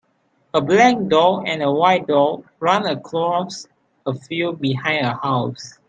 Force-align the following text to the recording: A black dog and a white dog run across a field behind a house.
A 0.55 0.59
black 0.61 0.95
dog 1.09 1.47
and 1.47 1.61
a 1.61 1.71
white 1.71 2.07
dog 2.07 2.43
run 2.59 2.87
across 2.87 3.67
a 4.07 4.15
field 4.15 4.59
behind 4.59 5.05
a 5.05 5.15
house. 5.15 5.77